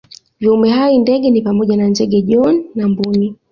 Viumbe 0.39 0.69
hai 0.71 0.97
ndege 0.99 1.29
ni 1.31 1.41
pamoja 1.41 1.77
na 1.77 1.87
ndege 1.89 2.21
John 2.21 2.63
na 2.75 2.87
Mbuni 2.87 3.35